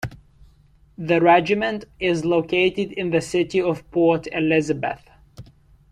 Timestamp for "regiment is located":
1.21-2.91